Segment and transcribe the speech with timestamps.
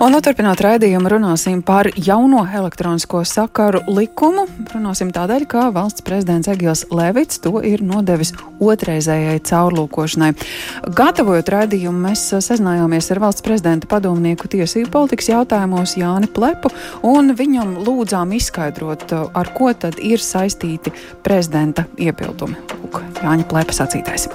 [0.00, 4.46] Un, nu, turpinot raidījumu, runāsim par jauno elektronisko sakaru likumu.
[4.72, 8.30] Runāsim tādēļ, ka valsts prezidents Egils Levits to ir nodevis
[8.64, 10.30] otrreizējai caurlūkošanai.
[10.96, 16.72] Gatavojot raidījumu, mēs sazinājāmies ar valsts prezidenta padomnieku tiesību politikas jautājumos Jāni Plepu,
[17.04, 22.56] un viņam lūdzām izskaidrot, ar ko tad ir saistīti prezidenta iebildumi.
[22.78, 24.30] Lūk, Jāņa Plepa sacītais.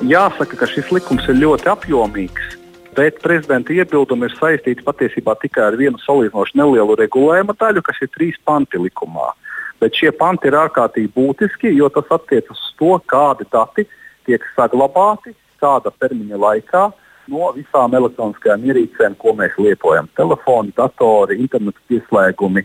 [0.00, 2.56] Jāsaka, ka šis likums ir ļoti apjomīgs
[2.96, 8.10] bet prezidenta iebildumi ir saistīti patiesībā tikai ar vienu salīdzinoši nelielu regulējuma daļu, kas ir
[8.16, 9.30] trīs panti likumā.
[9.80, 13.86] Bet šie panti ir ārkārtīgi būtiski, jo tas attiecas uz to, kādi dati
[14.28, 16.82] tiek saglabāti kāda termiņa laikā
[17.30, 20.08] no visām elektroniskajām ierīcēm, ko mēs lietojam.
[20.18, 22.64] Telefoni, datori, interneta pieslēgumi.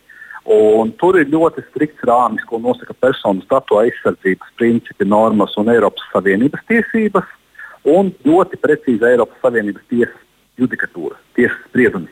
[0.56, 6.06] Un tur ir ļoti strikts rāmis, ko nosaka personas datu aizsardzības principi, normas un Eiropas
[6.14, 7.32] Savienības tiesības
[7.96, 10.22] un ļoti precīza Eiropas Savienības tiesas
[10.62, 12.12] judikatūra, tiesas spriedumi.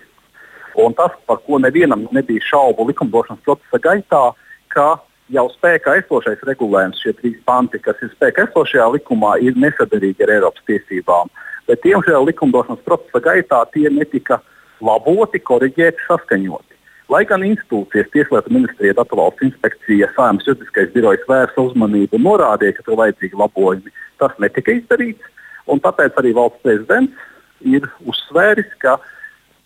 [0.79, 4.23] Un tas, par ko nevienam nebija šaubu likumdošanas procesa gaitā,
[4.73, 4.87] ka
[5.33, 10.33] jau spēkā esošais regulējums, šie trīs panti, kas ir spēkā esošajā likumā, ir nesadarīgi ar
[10.37, 11.31] Eiropas tiesībām.
[11.69, 14.41] Bet, diemžēl, likumdošanas procesa gaitā tie netika
[14.83, 16.71] laboti, korģēti, saskaņoti.
[17.11, 22.77] Lai gan institūcijas, Tieslietu ministrija, Datu valsts inspekcija, Sājumas juridiskais birojs vērsa uzmanību un norādīja,
[22.77, 25.29] ka tur vajadzīgi labojumi, tas netika izdarīts.
[25.67, 27.29] Tāpēc arī valsts prezidents
[27.65, 28.97] ir uzsvēris, ka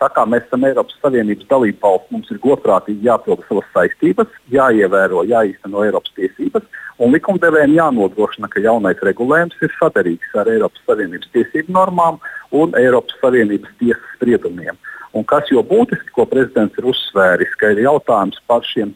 [0.02, 5.23] tā kā mēs esam Eiropas Savienības dalība valsts, mums ir godprātīgi jāpilda savas saistības, jāievēro,
[5.30, 6.66] jāīsteno Eiropas tiesības,
[7.02, 12.20] un likumdevējiem jānodrošina, ka jaunais regulējums ir sadarīgs ar Eiropas Savienības tiesību normām
[12.56, 14.78] un Eiropas Savienības tiesas spriedumiem.
[15.17, 18.94] Un kas jau būtiski, ko prezidents ir uzsvēris, ka ir jautājums par šiem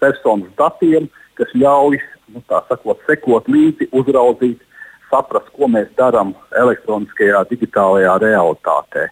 [0.00, 1.98] personas datiem, kas ļauj
[2.32, 4.62] nu, sakot, sekot līdzi, uzraudzīt
[5.10, 9.08] saprast, ko mēs darām elektroniskajā, digitālajā realitātē.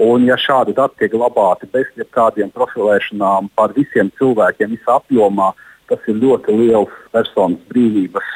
[0.00, 5.50] Un, ja šādi dati tiek glabāti bez jebkādiem profilēšanām par visiem cilvēkiem visā apjomā,
[5.90, 8.30] tas ir ļoti liels personas brīvības,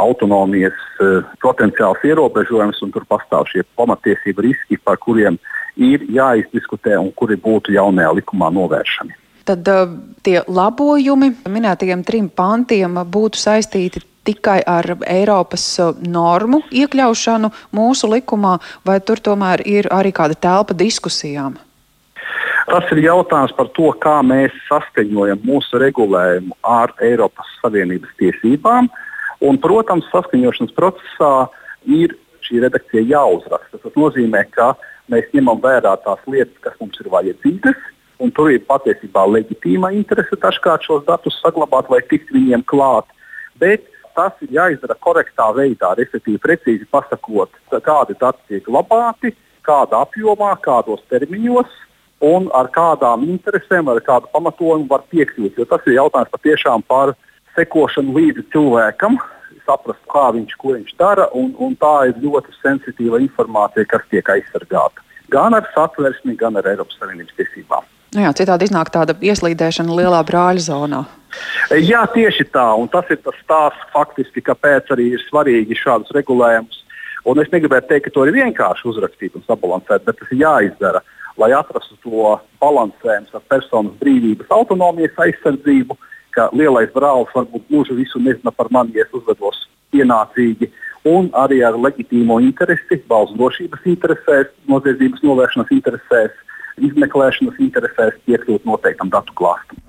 [0.00, 5.36] autonomijas uh, potenciāls ierobežojums, un tur pastāv šie pamatiesību riski, par kuriem
[5.76, 9.14] ir jāizdiskutē un kuri būtu jaunajā likumā novēršami.
[9.44, 9.84] Tad uh,
[10.24, 18.58] tie labojumi minētajiem trim pantiem būtu saistīti tikai ar Eiropas uh, normu iekļaušanu mūsu likumā,
[18.86, 21.58] vai tur tomēr ir arī kāda telpa diskusijām?
[22.64, 28.88] Tas ir jautājums par to, kā mēs saskaņojam mūsu regulējumu ar Eiropas Savienības tiesībām.
[29.44, 31.32] Un, protams, saskaņošanas procesā
[31.84, 32.14] ir
[32.44, 33.80] šī redakcija jāuzraksta.
[33.82, 34.72] Tas nozīmē, ka
[35.12, 37.80] mēs ņemam vērā tās lietas, kas mums ir vajadzīgas,
[38.24, 43.10] un tur ir patiesībā leģitīma interese dažkārt šos datus saglabāt vai tikt viņiem klāt.
[43.60, 43.84] Bet
[44.16, 49.34] tas ir jāizdara korektā veidā, respektīvi precīzi pasakot, kādi dati tiek glabāti,
[49.66, 51.78] kādā apjomā, kādos termiņos
[52.24, 55.58] un ar kādām interesēm, ar kādu pamatojumu var piekļūt.
[55.58, 57.14] Jo tas ir jautājums patiešām par
[57.56, 59.18] sekošanu līdzi cilvēkam,
[59.64, 64.28] saprast, kā viņš, ko viņš dara, un, un tā ir ļoti sensitīva informācija, kas tiek
[64.36, 67.86] aizsargāta gan ar satversmi, gan ar Eiropas Savienības tiesībām.
[68.14, 71.00] Nu jā, citādi iznāk tāda ieslīdēšana lielā brāļa zonā.
[71.82, 72.68] Jā, tieši tā.
[72.78, 76.84] Un tas ir tas stāsts faktiski, kāpēc arī ir svarīgi šādus regulējumus.
[77.26, 81.00] Un es negribētu teikt, ka to ir vienkārši uzrakstīt un sabalansēt, bet tas ir jāizdara,
[81.40, 85.96] lai atrastu to balansējumu ar personas brīvības, autonomijas aizsardzību,
[86.36, 89.64] ka lielais brālis varbūt gluži visu nezina par mani, ja es uzvedos
[89.94, 90.70] pienācīgi,
[91.08, 96.43] un arī ar leģitīmo interesi, valsts drošības interesēs, noziedzības novēršanas interesēs,
[96.82, 99.80] izmeklēšanas interesēs piekļūt noteiktam datu klāstam.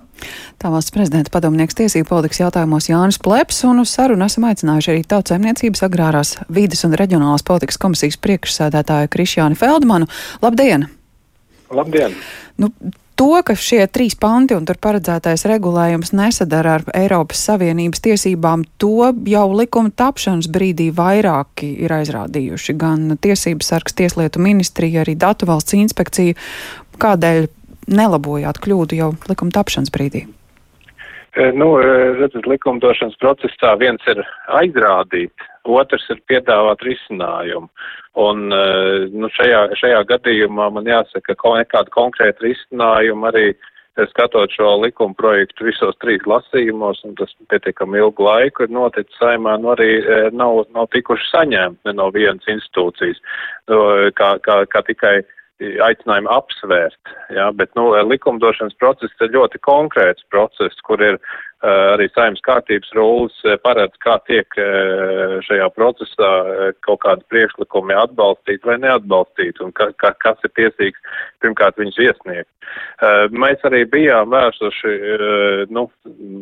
[0.61, 5.01] Tā valsts prezidenta padomnieks tiesību politikas jautājumos Jānis Pleps un uz sarunu esam aicinājuši arī
[5.11, 10.07] tautsēmniecības agrārās vīdes un reģionālās politikas komisijas priekšsēdētāju Krišjāni Feldmanu.
[10.45, 10.87] Labdien!
[11.75, 12.15] Labdien!
[12.61, 12.71] Nu,
[13.15, 19.13] To, ka šie trīs panti un tur paredzētais regulējums nesadara ar Eiropas Savienības tiesībām, to
[19.31, 22.75] jau likuma tapšanas brīdī vairāki ir aizrādījuši.
[22.75, 26.35] Gan Tiesības sargs, Tieslietu ministrija, arī Datu valsts inspekcija.
[26.99, 27.47] Kādēļ
[27.95, 30.25] nelabojāt kļūdu jau likuma tapšanas brīdī?
[31.35, 34.21] E, nu, e, redzat, likumdošanas procesā viens ir
[34.55, 37.67] aizrādīt, otrs ir piedāvāt risinājumu.
[38.23, 38.61] Un e,
[39.11, 43.49] nu, šajā, šajā gadījumā man jāsaka, ka nekāda konkrēta risinājuma arī
[44.13, 49.57] skatot šo likuma projektu visos trīs lasījumos, un tas pietiekami ilgu laiku ir noticis saimā,
[49.59, 49.91] nu arī
[50.35, 53.21] nav, nav tikuši saņemti ne no vienas institūcijas,
[54.19, 55.15] kā, kā, kā tikai
[55.61, 61.19] aicinājumu apsvērt, jā, bet, nu, likumdošanas process ir ļoti konkrēts process, kur ir
[61.63, 64.57] arī saimnes kārtības rullis paredz, kā tiek
[65.47, 66.31] šajā procesā
[66.85, 70.99] kaut kādi priekšlikumi atbalstīt vai neatbalstīt un ka, ka, kas ir tiesīgs
[71.41, 72.49] pirmkārt viņus iesniegt.
[73.31, 74.93] Mēs arī bijām vērsuši,
[75.73, 75.87] nu,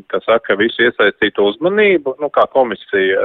[0.10, 3.24] kā saka, visu iesaistīto uzmanību, nu, kā komisija,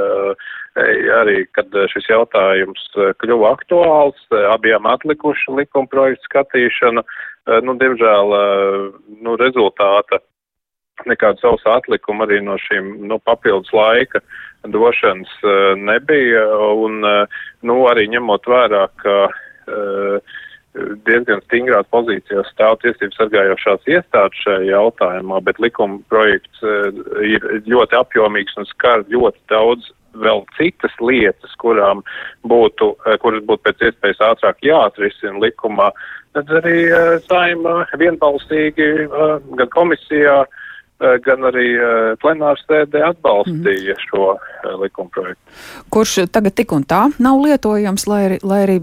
[1.18, 2.88] arī, kad šis jautājums
[3.22, 4.20] kļuva aktuāls,
[4.52, 7.06] abiem atlikuši likuma projektu skatīšanu,
[7.64, 8.34] nu, diemžēl,
[9.24, 10.20] nu, rezultāta
[11.06, 14.22] nekāda savas atlikuma arī no šīm nu, papildus laika
[14.66, 16.44] došanas uh, nebija.
[16.74, 20.38] Un, uh, nu, arī ņemot vērā, ka uh,
[21.06, 26.60] diezgan stingrās pozīcijās stāv tiesību sargājošās iestādes šajā jautājumā, bet likuma projekts
[27.24, 32.04] ir ļoti apjomīgs un skar ļoti daudz vēl citas lietas, kurām
[32.46, 32.92] būtu,
[33.22, 35.90] kuras būtu pēc iespējas ātrāk jāatrisina likumā,
[36.36, 36.78] tad arī
[37.26, 40.67] saima vienbalsīgi gan komisijā, uh,
[40.98, 44.02] gan arī eh, plenārs sēdē atbalstīja mm.
[44.08, 45.54] šo eh, likumprojektu.
[45.94, 48.78] Kurš tagad tik un tā nav lietojams, lai arī, lai arī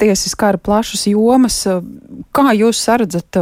[0.00, 1.62] tiesa skara plašas jomas.
[2.34, 3.38] Kā jūs sardzat,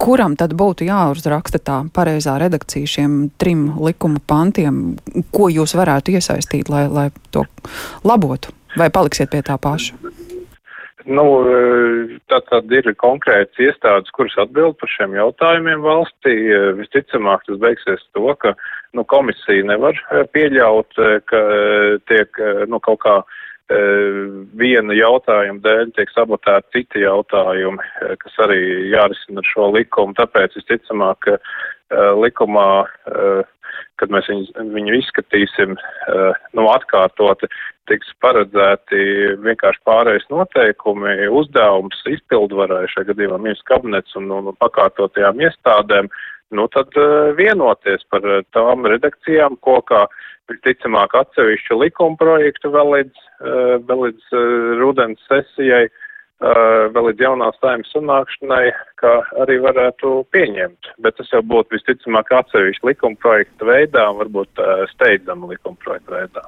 [0.00, 4.98] kuram tad būtu jāuzraksta tā pareizā redakcija šiem trim likuma pantiem,
[5.34, 7.46] ko jūs varētu iesaistīt, lai, lai to
[8.04, 8.54] labotu?
[8.74, 10.03] Vai paliksiet pie tā paša?
[11.04, 16.32] Nu, e, tā tad ir konkrēts iestādes, kuras atbild par šiem jautājumiem valstī.
[16.48, 18.54] E, visticamāk, tas beigsies to, ka
[18.96, 20.96] nu, komisija nevar e, pieļaut,
[21.28, 21.42] ka
[22.08, 22.40] tiek
[22.70, 23.18] nu, kaut kā
[24.60, 27.80] viena jautājuma dēļ tiek sabotēti citi jautājumi,
[28.20, 28.58] kas arī
[28.92, 30.12] jārisina ar šo likumu.
[30.18, 31.30] Tāpēc visticamāk,
[32.20, 32.68] likumā
[34.00, 37.48] kad mēs viņu, viņu izskatīsim, uh, nu, atkārtoti,
[37.90, 39.00] tiks paredzēti
[39.44, 46.10] vienkārši pārējais noteikumi, uzdevums izpildvarai, šajā gadījumā ministrs kabinets un, un pakārtotajām iestādēm,
[46.56, 48.24] nu, tad uh, vienoties par
[48.56, 50.06] tām redakcijām, ko kā
[50.50, 53.20] visticamāk atsevišķu likuma projektu vēl līdz,
[53.88, 54.34] vēl līdz
[54.76, 55.86] rudens sesijai
[56.42, 60.90] vēl līdz jaunās saimnes sanākšanai, kā arī varētu pieņemt.
[61.04, 64.62] Bet tas jau būtu visticamāk atsevišķi likuma projekta veidā, varbūt
[64.94, 66.44] steidzama likuma projekta veidā.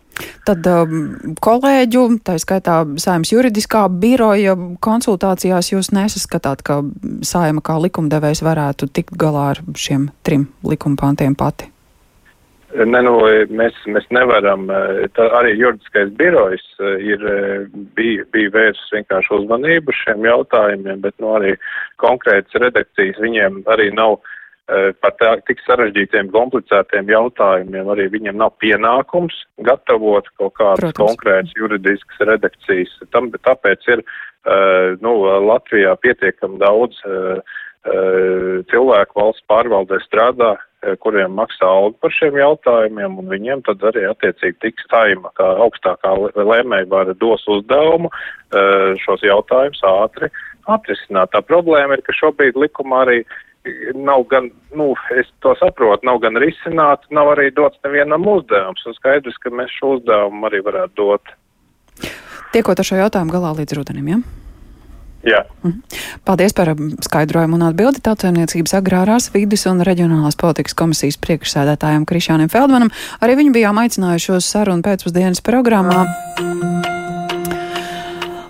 [0.47, 0.67] Tad
[1.43, 6.83] kolēģu, tā skaitā saimnes juridiskā biroja konsultācijās jūs nesaskatāt, ka
[7.27, 11.71] saima kā likumdevējs varētu tikt galā ar šiem trim likuma pantiem pati?
[12.77, 13.15] Ne, nu,
[13.57, 14.67] mēs, mēs nevaram,
[15.17, 16.65] tā arī juridiskais birojs
[17.01, 17.23] ir,
[17.97, 21.55] bija, bija vērsts vienkārši uzmanību šiem jautājumiem, bet nu, arī
[22.03, 24.19] konkrētas redakcijas viņiem arī nav
[25.01, 30.99] par tā, tik sarežģītiem, komplicētiem jautājumiem, arī viņiem nav pienākums gatavot kaut kādas Protams.
[31.01, 32.93] konkrētas juridiskas redakcijas.
[33.15, 34.03] Tam, tāpēc ir
[35.07, 35.15] nu,
[35.47, 36.99] Latvijā pietiekam daudz
[38.67, 44.05] cilvēku valsts pārvaldē strādā, Eh, kuriem maksā algu par šiem jautājumiem, un viņiem tad arī
[44.11, 50.31] attiecīgi tiks taima, kā augstākā lēmēja vara dos uzdevumu eh, šos jautājumus ātri
[50.71, 51.33] atrisināt.
[51.33, 53.19] Tā problēma ir, ka šobrīd likumā arī
[53.99, 58.95] nav gan, nu, es to saprotu, nav gan risināts, nav arī dots nevienam uzdevums, un
[58.95, 61.35] skaidrs, ka mēs šo uzdevumu arī varētu dot.
[62.55, 64.21] Tiekot ar šo jautājumu galā līdz rudenim, ja?
[65.27, 65.43] Jā.
[65.65, 66.01] Mhm.
[66.29, 72.53] Paldies par um, skaidrojumu un atbildi tautsēmniecības agrārās vidas un reģionālās politikas komisijas priekšsēdētājiem Krišānam
[72.53, 72.93] Feldmanam.
[73.21, 76.05] Arī viņu bijām aicinājuši uz sarunu pēcpusdienas programmā.
[76.39, 76.96] Mm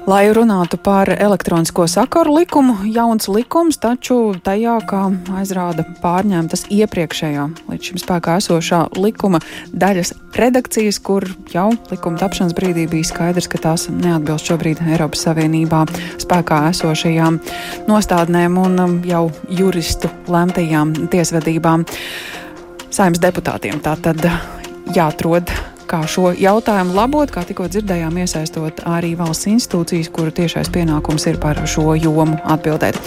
[0.07, 2.77] lai runātu par elektronisko sakaru likumu.
[2.87, 5.03] Jauns likums, taču tajā, kā
[5.41, 9.41] aizrāda pārņemtas iepriekšējā līdz šim spēkā esošā likuma
[9.75, 15.85] daļas redakcijas, kur jau likuma tapšanas brīdī bija skaidrs, ka tās neatbilst šobrīd Eiropas Savienībā
[16.23, 17.41] spēkā esošajām
[17.91, 21.87] nostādnēm un um, jau juristu lemtajām tiesvedībām
[22.95, 23.83] saimnes deputātiem.
[23.83, 24.23] Tā tad
[24.95, 25.51] jāatrod
[25.87, 31.41] kā šo jautājumu labot, kā tikko dzirdējām, iesaistot arī valsts institūcijas, kuru tiešais pienākums ir
[31.43, 32.99] par šo jomu atbildēt.